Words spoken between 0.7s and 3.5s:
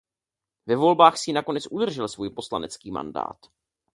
volbách si nakonec udržel svůj poslanecký mandát.